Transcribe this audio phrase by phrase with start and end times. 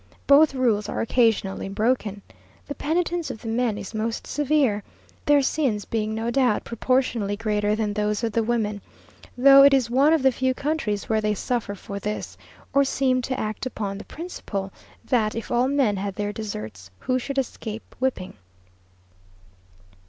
[0.25, 2.23] Both rules are occasionally broken.
[2.65, 4.81] The penitence of the men is most severe,
[5.27, 8.81] their sins being no doubt proportionably greater than those of the women;
[9.37, 12.35] though it is one of the few countries where they suffer for this,
[12.73, 14.73] or seem to act upon the principle,
[15.05, 18.33] that "if all men had their deserts, who should escape whipping?"